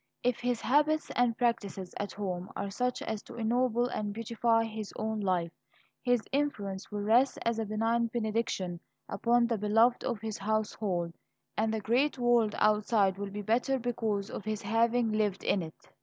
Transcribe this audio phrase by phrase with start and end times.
[0.23, 4.91] If his habits and practises at home are such as to ennoble and beautify his
[4.95, 5.51] own life,
[6.01, 11.13] his influence will rest as a benign benediction upon the beloved of his household,
[11.55, 15.75] and the great world outside will be better because of his having lived in it.